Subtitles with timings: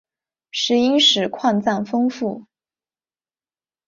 [0.49, 2.47] 石英石矿藏丰富。